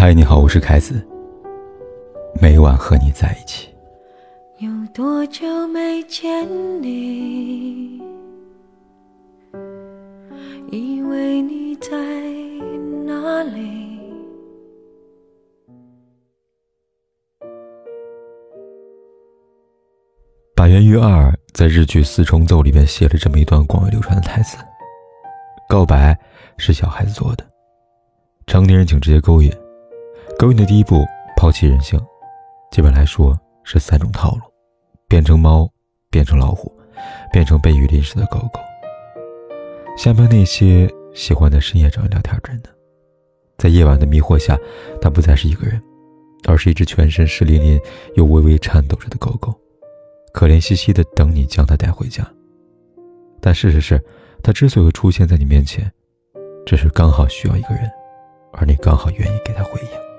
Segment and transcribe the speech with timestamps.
[0.00, 1.06] 嗨，你好，我是凯子。
[2.40, 3.68] 每晚和你在一起。
[4.56, 6.48] 有多久没见
[6.80, 8.00] 你？
[10.72, 11.90] 以为你在
[13.04, 14.00] 哪里？
[20.56, 24.56] 板垣育二在日剧《四重奏》里边写了这么一段广为流传的台词
[25.68, 26.18] ：“告白
[26.56, 27.44] 是小孩子做的，
[28.46, 29.52] 成年人请直接勾引。
[30.40, 31.04] 勾引的第一步，
[31.36, 32.00] 抛弃人性。”
[32.72, 34.40] 基本来说是三种套路：
[35.06, 35.68] 变成猫，
[36.08, 36.74] 变成老虎，
[37.30, 38.58] 变成被雨淋湿的狗狗。
[39.98, 42.70] 下面那些喜欢在深夜找人聊天的人呢？
[43.58, 44.58] 在夜晚的迷惑下，
[44.98, 45.78] 他不再是一个人，
[46.48, 47.78] 而是一只全身湿淋淋
[48.14, 49.54] 又微微颤抖着的狗狗，
[50.32, 52.26] 可怜兮兮的等你将它带回家。
[53.42, 54.02] 但事实是，
[54.42, 55.92] 它之所以会出现在你面前，
[56.64, 57.90] 只是刚好需要一个人，
[58.54, 60.09] 而你刚好愿意给它回应。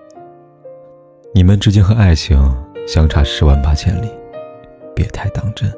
[1.34, 2.38] 你们之间和爱情
[2.86, 4.12] 相差十万八千里，
[4.94, 5.72] 别太当真。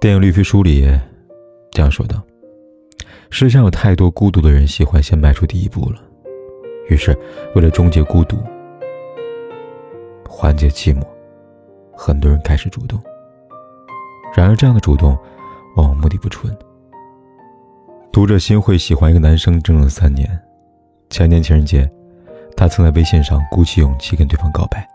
[0.00, 0.88] 电影《绿皮书》里
[1.72, 2.22] 这样说道
[3.28, 6.00] ：“世上有太多孤独的人喜欢先迈出第一步了，
[6.88, 7.16] 于是
[7.56, 8.36] 为了终结孤独、
[10.28, 11.04] 缓解寂寞，
[11.92, 13.02] 很多人开始主动。
[14.32, 15.18] 然而，这样的主动
[15.76, 16.56] 往往目的不纯。
[18.12, 20.40] 读者心会喜欢一个男生整整三年，
[21.10, 21.90] 前年情人节。”
[22.62, 24.88] 他曾在微信上鼓起勇气跟对方告白，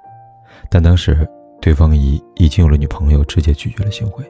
[0.70, 1.30] 但当时
[1.60, 4.24] 对方已已经有了女朋友，直接拒绝了行贿。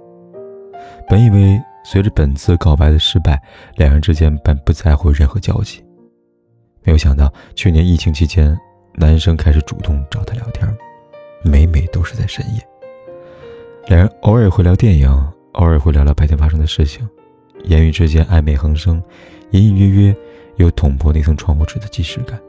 [1.07, 3.39] 本以为随着本次告白的失败，
[3.75, 5.85] 两人之间本不再会有任何交集，
[6.81, 8.57] 没有想到去年疫情期间，
[8.95, 10.67] 男生开始主动找他聊天，
[11.43, 12.67] 每每都是在深夜。
[13.85, 15.07] 两人偶尔会聊电影，
[15.51, 17.07] 偶尔会聊聊白天发生的事情，
[17.65, 18.99] 言语之间暧昧横生，
[19.51, 20.15] 隐隐约约
[20.55, 22.41] 有捅破那层窗户纸的即视感。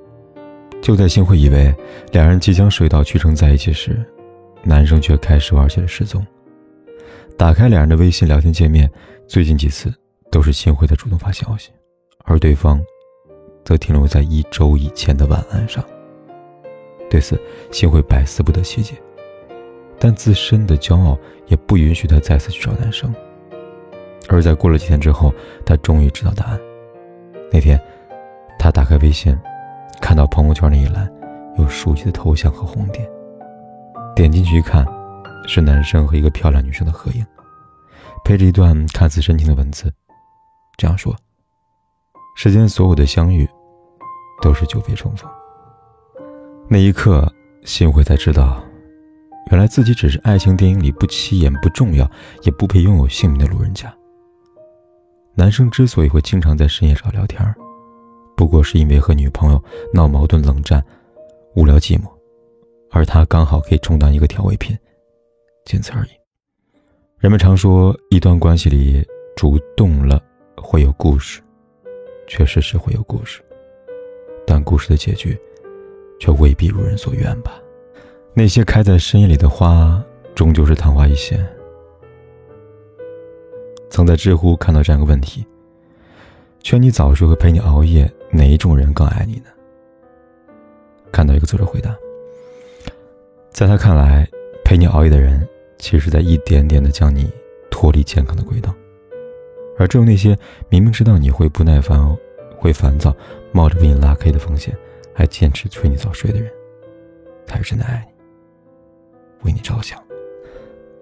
[0.80, 1.74] 就在新会以为
[2.12, 3.98] 两人即将水到渠成在一起时，
[4.62, 6.24] 男生却开始玩起了失踪。
[7.36, 8.90] 打开两人的微信聊天界面，
[9.26, 9.92] 最近几次
[10.30, 11.70] 都是新会的主动发消息，
[12.24, 12.82] 而对方
[13.64, 15.84] 则停留在一周以前的晚安上。
[17.10, 17.38] 对此，
[17.70, 18.94] 新会百思不得其解，
[19.98, 23.14] 但自身的骄傲也不允许他再次去找男生。
[24.28, 25.32] 而在过了几天之后，
[25.66, 26.60] 他终于知道答案。
[27.52, 27.80] 那天，
[28.58, 29.38] 他打开微信。
[30.00, 31.10] 看到朋友圈那一栏
[31.56, 33.08] 有熟悉的头像和红点，
[34.14, 34.86] 点进去一看，
[35.46, 37.26] 是男生和一个漂亮女生的合影，
[38.24, 39.92] 配着一段看似深情的文字，
[40.76, 41.14] 这样说
[42.36, 43.48] ：“世间所有的相遇，
[44.40, 45.28] 都是久别重逢。”
[46.68, 47.30] 那一刻，
[47.64, 48.62] 幸会才知道，
[49.50, 52.08] 原来自己只是爱情电影里不起眼、不重要、
[52.42, 53.92] 也不配拥有姓名的路人甲。
[55.34, 57.42] 男生之所以会经常在深夜找聊天
[58.38, 59.60] 不过是因为和女朋友
[59.92, 60.80] 闹矛盾、冷战、
[61.56, 62.04] 无聊、寂寞，
[62.88, 64.78] 而他刚好可以充当一个调味品，
[65.64, 66.10] 仅此而已。
[67.18, 69.04] 人们常说，一段关系里
[69.34, 70.22] 主动了
[70.56, 71.40] 会有故事，
[72.28, 73.42] 确实是会有故事，
[74.46, 75.36] 但故事的结局
[76.20, 77.60] 却未必如人所愿吧。
[78.34, 80.00] 那些开在深夜里的花，
[80.36, 81.44] 终究是昙花一现。
[83.90, 85.44] 曾在知乎看到这样一个问题。
[86.60, 89.50] 劝你早睡和陪你熬夜，哪一种人更爱你呢？
[91.10, 91.96] 看到一个作者回答，
[93.50, 94.28] 在他看来，
[94.64, 95.46] 陪你熬夜的人，
[95.78, 97.30] 其实在一点点的将你
[97.70, 98.74] 脱离健康的轨道，
[99.78, 100.36] 而只有那些
[100.68, 102.16] 明明知道你会不耐烦、
[102.58, 103.14] 会烦躁，
[103.52, 104.76] 冒着被你拉黑的风险，
[105.14, 106.52] 还坚持催你早睡的人，
[107.46, 109.98] 才是真的爱你，为你着想。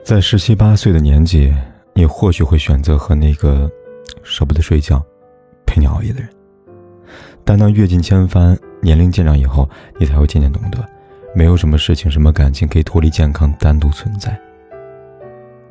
[0.04, 1.53] 在十七八岁的年纪，
[1.92, 3.69] 你或许会选择和那个
[4.22, 5.04] 舍不得睡觉。
[5.66, 6.31] 陪你熬夜的人，
[7.46, 9.70] 但当阅尽千帆，年龄渐长以后，
[10.00, 10.84] 你才会渐渐懂得，
[11.32, 14.36] 没有什么事情、什么感情可以脱离健康单独存在。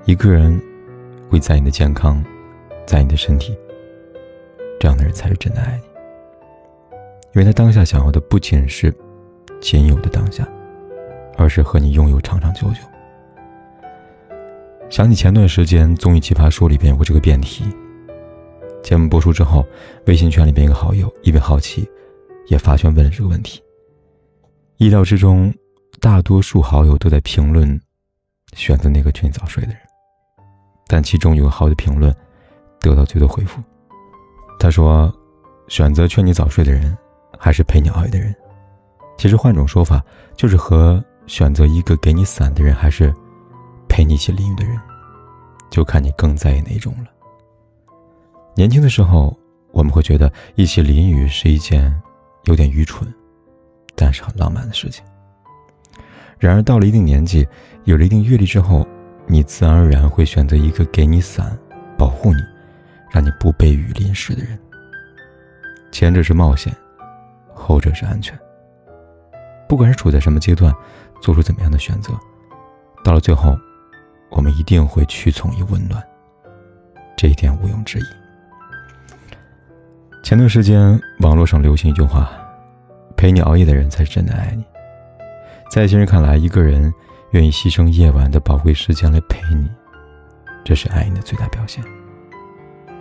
[0.05, 0.57] 一个人
[1.29, 2.23] 会在你的健康，
[2.87, 3.53] 在你的身体，
[4.79, 6.97] 这样的人才是真的爱你，
[7.33, 8.93] 因为他当下想要的不仅是
[9.59, 10.47] 仅有的当下，
[11.35, 12.77] 而是和你拥有长长久久。
[14.89, 17.65] 想起前段时间综艺《奇葩说》里边有过这个辩题。
[18.85, 19.65] 节目播出之后，
[20.05, 21.89] 微信圈里边一个好友因为好奇，
[22.49, 23.59] 也发圈问了这个问题。
[24.77, 25.51] 意料之中，
[25.99, 27.81] 大多数好友都在评论
[28.53, 29.79] 选择那个劝你早睡的人，
[30.85, 32.15] 但其中有个好友的评论
[32.79, 33.59] 得到最多回复。
[34.59, 35.11] 他说
[35.67, 36.95] ：“选择劝你早睡的人，
[37.39, 38.35] 还是陪你熬夜的人？
[39.17, 39.99] 其实换种说法，
[40.37, 43.11] 就是和选择一个给你伞的人，还是
[43.89, 44.79] 陪你一起淋雨的人，
[45.71, 47.09] 就看你更在意哪种了。”
[48.57, 49.37] 年轻的时候，
[49.71, 51.93] 我们会觉得一起淋雨是一件
[52.45, 53.05] 有点愚蠢，
[53.95, 55.03] 但是很浪漫的事情。
[56.39, 57.45] 然而到了一定年纪，
[57.83, 58.87] 有了一定阅历之后，
[59.27, 61.57] 你自然而然会选择一个给你伞，
[61.97, 62.39] 保护你，
[63.11, 64.57] 让你不被雨淋湿的人。
[65.91, 66.73] 前者是冒险，
[67.53, 68.39] 后者是安全。
[69.67, 70.73] 不管是处在什么阶段，
[71.21, 72.13] 做出怎么样的选择，
[73.03, 73.53] 到了最后，
[74.29, 76.01] 我们一定会屈从于温暖，
[77.17, 78.24] 这一点毋庸置疑。
[80.25, 82.31] 前段时间，网络上流行一句话
[83.15, 84.65] ：“陪你熬夜的人才是真的爱你。”
[85.69, 86.91] 在一些人看来，一个人
[87.29, 89.69] 愿意牺牲夜晚的宝贵时间来陪你，
[90.63, 91.83] 这是爱你的最大表现。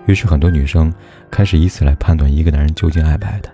[0.05, 0.93] 于是，很多女生
[1.31, 3.51] 开始以此来判断一个男人究竟爱不爱她。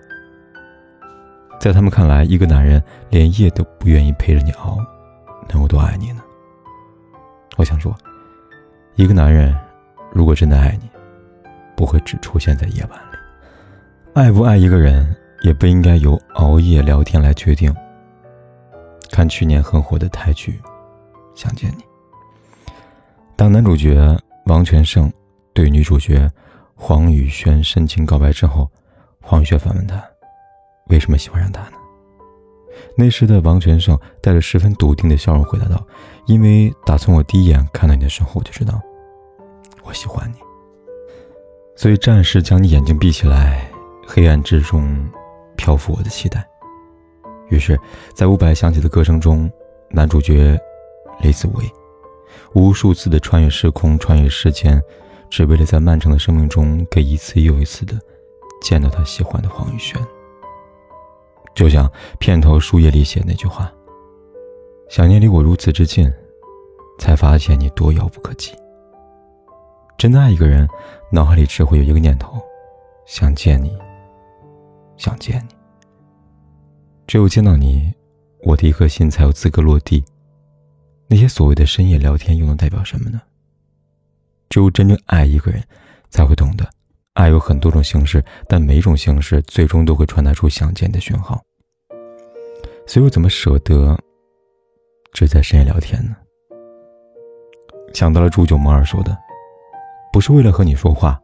[1.60, 4.78] 在他们看来，一个男人连夜都不愿意陪着你熬，
[5.48, 6.20] 能有多爱你呢？
[7.56, 7.96] 我想说，
[8.96, 9.56] 一个男人
[10.12, 10.90] 如果真的爱你，
[11.76, 13.19] 不会只出现在夜晚里。
[14.12, 17.72] 爱不爱一个人，也不应该由熬夜聊天来决定。
[19.08, 20.60] 看去年很火的泰剧
[21.40, 21.82] 《想见你》，
[23.36, 25.10] 当男主角王全胜
[25.52, 26.28] 对女主角
[26.74, 28.68] 黄雨萱深情告白之后，
[29.20, 30.02] 黄雨萱反问他。
[30.88, 31.76] 为什么喜欢上他呢？
[32.96, 35.86] 那时的王全胜带着十分笃定的笑容回答道
[36.26, 38.80] ：“因为打从我第一眼看到你的时候，我就知道
[39.84, 40.36] 我喜欢你，
[41.76, 43.69] 所以暂时将你眼睛闭起来，
[44.12, 45.08] 黑暗之中
[45.56, 46.44] 漂浮我的期待。”
[47.48, 47.78] 于是，
[48.12, 49.48] 在伍佰响起的歌声中，
[49.88, 50.58] 男主角
[51.20, 51.64] 李子维
[52.52, 54.82] 无数次的穿越时空、穿越时间，
[55.28, 57.94] 只为了在漫长的生命中，给一次又一次的
[58.60, 60.00] 见到他喜欢的黄雨萱。
[61.54, 63.72] 就像片头书页里写那句话
[64.90, 66.12] ：“想念离我如此之近，
[66.98, 68.52] 才发现你多遥不可及。”
[69.98, 70.68] 真的爱一个人，
[71.10, 72.40] 脑海里只会有一个念头：
[73.06, 73.76] 想见你，
[75.00, 75.54] 想见你。
[77.06, 77.90] 只有见到你，
[78.42, 80.04] 我的一颗心才有资格落地。
[81.08, 83.20] 那些所谓的深夜聊天，又能代表什么呢？
[84.50, 85.62] 只有真正爱一个人，
[86.10, 86.68] 才会懂得。
[87.14, 91.40] 爱有很多种形式，但每一种形式最终都会传达出想见的讯号。
[92.86, 93.98] 所以我怎么舍得
[95.12, 96.14] 只在深夜聊天呢？
[97.94, 99.16] 想到了祝酒猫儿说的
[100.12, 101.20] ：“不是为了和你说话，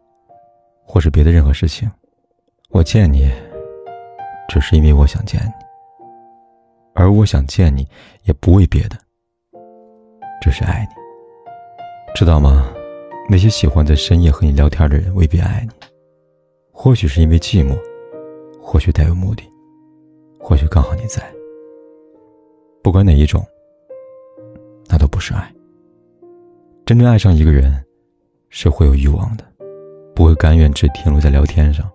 [0.85, 1.89] 或是别的任何事情，
[2.71, 3.31] 我见你，
[4.49, 5.53] 只是因为我想见你。
[6.95, 7.87] 而我想见你，
[8.25, 8.97] 也不为别的，
[10.41, 10.95] 只是爱你，
[12.15, 12.67] 知道吗？”
[13.29, 15.75] 那些喜欢在深夜和你聊天的人未必爱你，
[16.73, 17.77] 或许是因为寂寞，
[18.63, 19.43] 或许带有目的，
[20.39, 21.21] 或许刚好你在。
[22.85, 23.45] 不管哪一种，
[24.89, 25.53] 那都不是爱。
[26.85, 27.85] 真正爱上一个人，
[28.49, 29.45] 是会有欲望的，
[30.15, 31.91] 不会甘愿只停留在聊天上。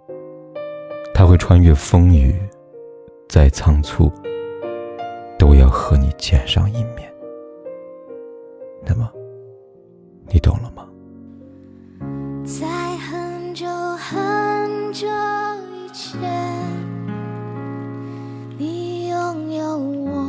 [1.13, 2.33] 他会穿越风雨，
[3.29, 4.11] 再仓促，
[5.37, 7.13] 都要和你见上一面。
[8.83, 9.07] 那么，
[10.27, 10.87] 你懂了吗？
[12.43, 12.65] 在
[12.97, 13.67] 很久
[13.97, 16.19] 很久以前，
[18.57, 20.25] 你拥有我，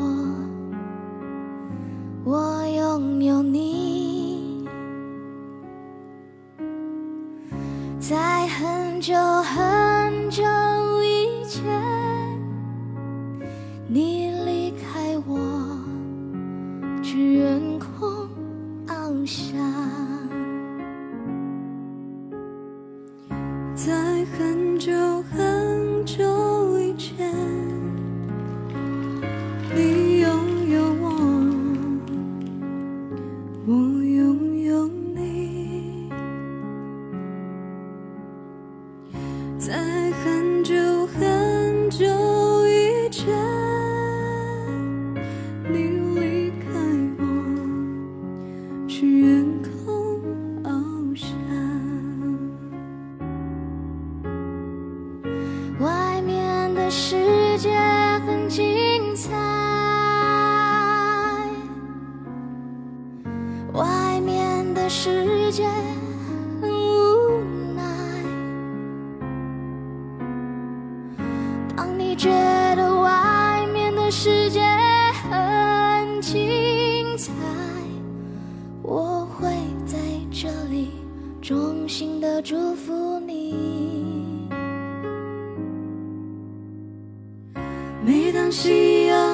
[2.25, 4.69] 我拥有你。
[7.99, 9.72] 在很久很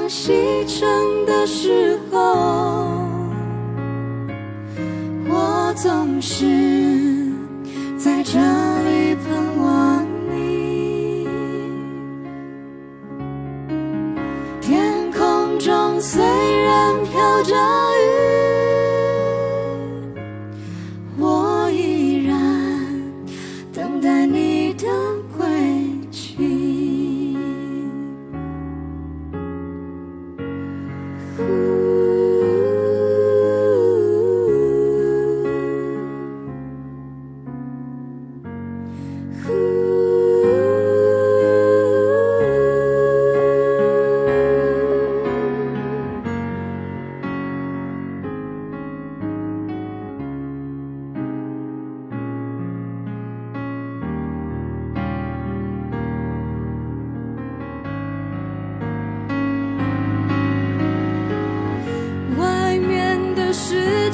[0.08, 2.18] 在西城的时候
[5.28, 6.46] 我总是
[7.98, 11.28] 在这里盼望你。
[14.62, 17.77] 天空中虽然飘着
[31.38, 31.67] 外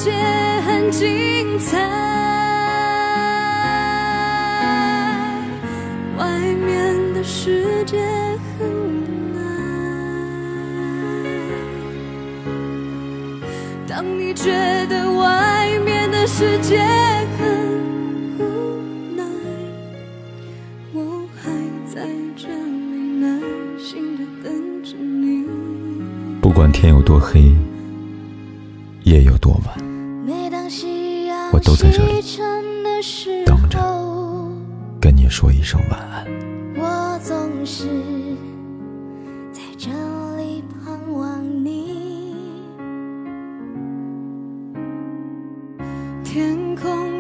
[0.04, 0.12] 界
[0.66, 1.80] 很精彩，
[6.18, 7.96] 外面的世界
[8.58, 9.00] 很无
[9.32, 9.40] 奈。
[13.88, 14.52] 当你觉
[14.90, 16.78] 得外面的世界
[17.38, 17.48] 很
[18.38, 18.42] 无
[19.16, 19.24] 奈，
[20.92, 21.50] 我还
[21.86, 22.06] 在
[22.36, 23.40] 这里耐
[23.78, 25.46] 心的等着你。
[26.42, 27.54] 不管天有多黑，
[29.04, 29.74] 夜有多晚，
[31.54, 32.20] 我都在这里
[33.46, 33.78] 等着
[35.00, 36.26] 跟你说一声晚安。
[36.74, 37.86] 我总是
[39.52, 39.88] 在这
[40.36, 42.34] 里盼望你。
[46.24, 47.13] 天空